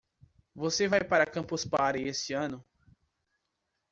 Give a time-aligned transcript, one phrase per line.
[0.55, 2.65] Você vai para a Campus Party esse ano?